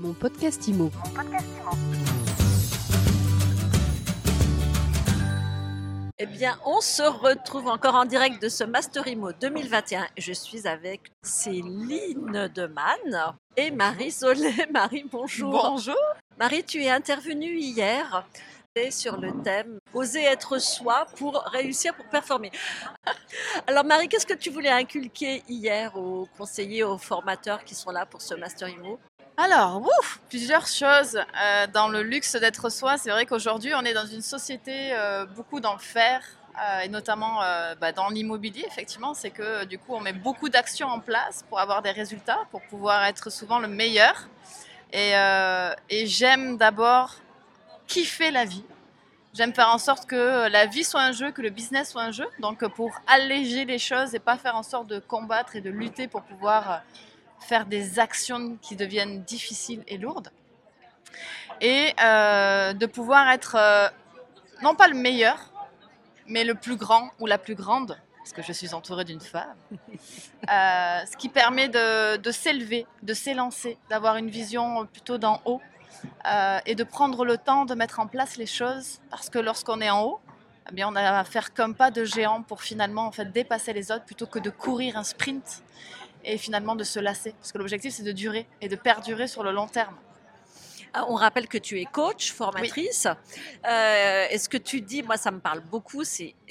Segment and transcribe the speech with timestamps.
[0.00, 0.90] Mon podcast IMO.
[6.18, 10.06] Eh bien, on se retrouve encore en direct de ce Master IMO 2021.
[10.16, 14.54] Je suis avec Céline Demann et Marie Solé.
[14.72, 15.50] Marie, bonjour.
[15.50, 15.94] Bonjour.
[16.38, 18.24] Marie, tu es intervenue hier
[18.90, 22.50] sur le thème Oser être soi pour réussir, pour performer.
[23.66, 28.06] Alors Marie, qu'est-ce que tu voulais inculquer hier aux conseillers, aux formateurs qui sont là
[28.06, 28.98] pour ce Master IMO?
[29.42, 31.16] Alors, ouf, plusieurs choses.
[31.16, 35.24] Euh, dans le luxe d'être soi, c'est vrai qu'aujourd'hui, on est dans une société euh,
[35.24, 36.20] beaucoup dans le faire.
[36.62, 37.40] euh, et notamment
[37.80, 41.58] bah, dans l'immobilier, effectivement, c'est que du coup, on met beaucoup d'actions en place pour
[41.58, 44.28] avoir des résultats, pour pouvoir être souvent le meilleur.
[44.92, 45.14] Et,
[46.04, 47.14] j'aime d'abord
[47.86, 48.64] kiffer la vie.
[49.32, 52.12] J'aime faire en sorte que la vie soit un jeu, que le business soit un
[52.12, 52.28] jeu.
[52.40, 56.08] Donc pour alléger les choses et pas faire en sorte de combattre et de lutter
[56.08, 56.82] pour pouvoir
[57.50, 60.30] faire des actions qui deviennent difficiles et lourdes.
[61.60, 63.88] Et euh, de pouvoir être euh,
[64.62, 65.36] non pas le meilleur,
[66.28, 69.60] mais le plus grand ou la plus grande, parce que je suis entourée d'une femme.
[70.48, 75.60] Euh, ce qui permet de, s'élever, de s'élancer, d'avoir une vision plutôt d'en haut
[76.64, 79.90] et de prendre le temps de mettre en place les choses parce que lorsqu'on est
[79.90, 80.20] en haut,
[80.70, 83.72] eh bien, on a à faire comme pas de géant pour finalement en fait, dépasser
[83.74, 85.62] les autres plutôt que de courir un sprint
[86.24, 87.32] et finalement de se lasser.
[87.32, 89.96] Parce que l'objectif c'est de durer et de perdurer sur le long terme.
[90.92, 93.06] Ah, On rappelle que tu es coach, formatrice.
[93.06, 96.02] Euh, Est-ce que tu dis, moi ça me parle beaucoup,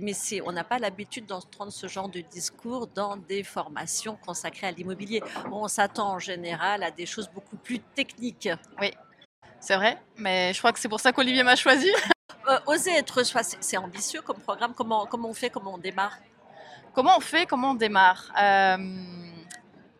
[0.00, 0.12] mais
[0.44, 5.22] on n'a pas l'habitude d'entendre ce genre de discours dans des formations consacrées à l'immobilier.
[5.50, 8.50] On s'attend en général à des choses beaucoup plus techniques.
[9.58, 11.90] C'est vrai, mais je crois que c'est pour ça qu'Olivier m'a choisi.
[12.48, 14.72] Euh, oser être soi, c'est c'est ambitieux comme programme.
[14.72, 16.16] Comment, comment on fait, comment on démarre?
[16.94, 18.32] Comment on fait Comment on démarre?
[18.40, 18.76] Euh,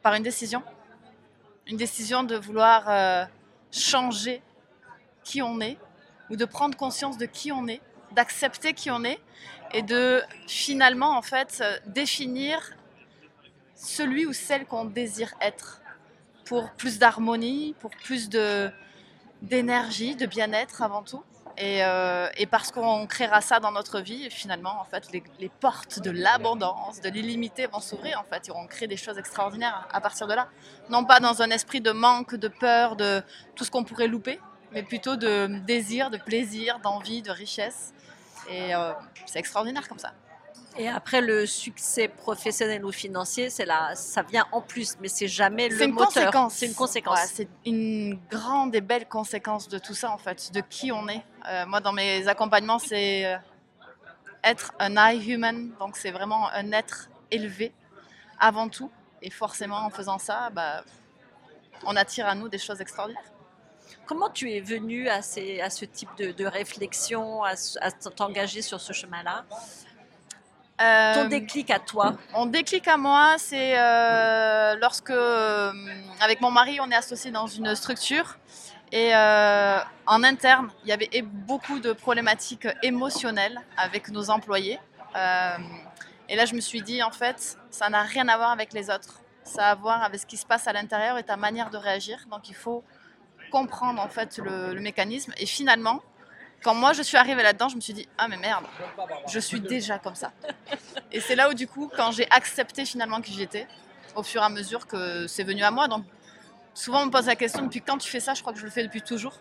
[0.06, 0.62] Par une décision.
[1.66, 3.24] Une décision de vouloir euh,
[3.72, 4.40] changer
[5.24, 5.78] qui on est,
[6.30, 7.80] ou de prendre conscience de qui on est,
[8.12, 9.18] d'accepter qui on est,
[9.74, 12.76] et de finalement, en fait, euh, définir
[13.74, 15.82] celui ou celle qu'on désire être
[16.44, 18.70] pour plus d'harmonie, pour plus de
[19.42, 21.24] d'énergie, de bien-être avant tout.
[21.58, 25.48] Et, euh, et parce qu'on créera ça dans notre vie, finalement, en fait, les, les
[25.48, 29.88] portes de l'abondance, de l'illimité vont s'ouvrir, en fait, et on crée des choses extraordinaires
[29.90, 30.48] à partir de là.
[30.90, 33.22] Non pas dans un esprit de manque, de peur, de
[33.54, 34.38] tout ce qu'on pourrait louper,
[34.72, 37.94] mais plutôt de désir, de plaisir, d'envie, de richesse.
[38.50, 38.92] Et euh,
[39.24, 40.12] c'est extraordinaire comme ça.
[40.78, 45.28] Et après le succès professionnel ou financier, c'est là, ça vient en plus, mais c'est
[45.28, 46.08] jamais le une moteur.
[46.08, 46.54] conséquence.
[46.54, 47.18] C'est une conséquence.
[47.18, 51.08] Ouais, c'est une grande et belle conséquence de tout ça, en fait, de qui on
[51.08, 51.22] est.
[51.48, 53.38] Euh, moi, dans mes accompagnements, c'est euh,
[54.44, 57.72] être un high human, donc c'est vraiment un être élevé
[58.38, 58.90] avant tout.
[59.22, 60.84] Et forcément, en faisant ça, bah,
[61.86, 63.22] on attire à nous des choses extraordinaires.
[64.04, 69.44] Comment tu es venu à, ce type de, de réflexion, à t'engager sur ce chemin-là?
[70.78, 75.72] Ton Euh, déclic à toi Mon déclic à moi, c'est euh, lorsque, euh,
[76.20, 78.36] avec mon mari, on est associé dans une structure
[78.92, 84.78] et euh, en interne, il y avait beaucoup de problématiques émotionnelles avec nos employés.
[86.28, 88.90] Et là, je me suis dit, en fait, ça n'a rien à voir avec les
[88.90, 89.20] autres.
[89.44, 91.78] Ça a à voir avec ce qui se passe à l'intérieur et ta manière de
[91.78, 92.18] réagir.
[92.30, 92.82] Donc, il faut
[93.50, 95.32] comprendre en fait le, le mécanisme.
[95.38, 96.02] Et finalement,
[96.62, 98.64] quand moi je suis arrivée là-dedans, je me suis dit, ah mais merde,
[99.28, 100.32] je suis déjà comme ça.
[101.12, 103.66] Et c'est là où du coup, quand j'ai accepté finalement qui j'étais,
[104.14, 106.04] au fur et à mesure que c'est venu à moi, donc
[106.74, 108.34] souvent on me pose la question, depuis quand tu fais ça?
[108.34, 109.34] Je crois que je le fais depuis toujours.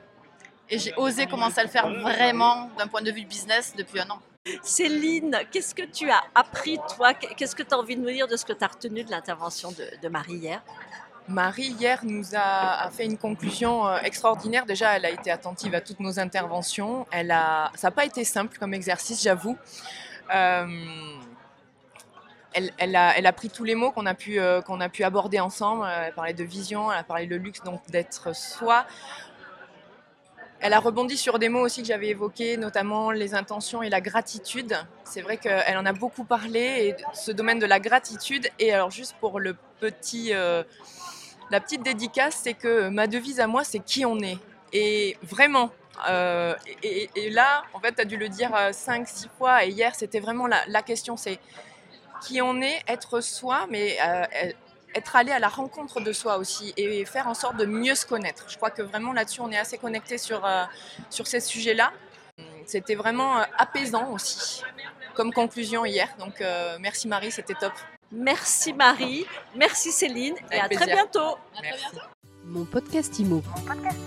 [0.70, 4.10] Et j'ai osé commencer à le faire vraiment d'un point de vue business depuis un
[4.10, 4.20] an.
[4.64, 7.14] Céline, qu'est-ce que tu as appris, toi?
[7.14, 9.12] Qu'est-ce que tu as envie de nous dire de ce que tu as retenu de
[9.12, 10.64] l'intervention de, de Marie hier?
[11.28, 14.66] Marie, hier, nous a, fait une conclusion euh, extraordinaire.
[14.66, 17.08] Déjà, elle a été attentive à toutes nos interventions.
[17.12, 19.58] Elle a, ça n'a pas été simple comme exercice, j'avoue.
[20.34, 20.68] Euh,
[22.54, 24.62] elle, a, elle pris tous les mots qu'on a, pu, euh,
[25.04, 25.86] aborder ensemble.
[26.06, 28.86] Elle parlé de vision, elle a parlé de luxe, donc d'être soi.
[30.66, 34.02] Elle a rebondi sur des mots aussi que j'avais évoqués, notamment les intentions et la
[34.02, 34.76] gratitude.
[35.04, 38.50] C'est vrai qu'elle en a beaucoup parlé, ce domaine de la gratitude.
[38.58, 40.64] Et alors, juste pour le petit, euh,
[41.52, 44.40] la petite dédicace, c'est que ma devise à moi, c'est qui on est.
[44.74, 45.70] Et vraiment,
[46.10, 50.20] euh, et, là, en fait, tu as dû le dire 5-6 fois, et hier, c'était
[50.20, 51.38] vraiment la, question, c'est
[52.26, 54.24] qui on est, être soi, mais euh,
[54.96, 58.06] être allé à la rencontre de soi aussi, et faire en sorte de mieux se
[58.06, 58.46] connaître.
[58.48, 60.64] Je crois que vraiment là-dessus, on est assez connecté sur, euh,
[61.10, 61.92] sur ces sujets-là.
[62.66, 64.64] C'était vraiment euh, apaisant aussi,
[65.14, 66.08] comme conclusion hier.
[66.18, 67.74] Donc, euh, merci Marie, c'était top.
[68.12, 69.26] Merci Marie,
[69.56, 71.38] merci Céline, et Avec à très bientôt.
[71.62, 71.86] Merci.
[72.46, 73.44] Mon podcast IMO.
[73.56, 73.98] Mon podcast